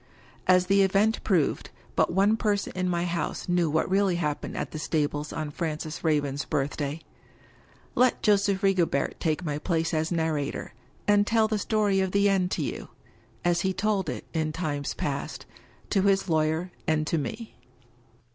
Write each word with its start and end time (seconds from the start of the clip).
As 0.47 0.65
the 0.65 0.81
event 0.81 1.23
proved, 1.23 1.69
but 1.95 2.11
one 2.11 2.35
person 2.35 2.73
in 2.75 2.89
my 2.89 3.05
house 3.05 3.47
knew 3.47 3.69
what 3.69 3.87
really 3.87 4.15
happened 4.15 4.57
at 4.57 4.71
the 4.71 4.79
stables 4.79 5.31
on 5.31 5.51
Francis 5.51 6.03
Raven's 6.03 6.43
birthday. 6.43 7.01
Let 7.93 8.23
Joseph 8.23 8.63
Rigobert 8.63 9.19
take 9.19 9.45
my 9.45 9.59
place 9.59 9.93
as 9.93 10.11
narrator, 10.11 10.73
and 11.07 11.27
tell 11.27 11.47
the 11.47 11.59
story 11.59 11.99
of 11.99 12.13
the 12.13 12.27
end 12.27 12.49
to 12.49 12.63
You— 12.63 12.87
^as 13.45 13.61
he 13.61 13.73
told 13.73 14.09
it, 14.09 14.25
in 14.33 14.51
times 14.51 14.95
past, 14.95 15.45
to 15.91 16.01
his 16.01 16.27
lawyer 16.27 16.71
and 16.87 17.05
to 17.05 17.19
Me. 17.19 17.53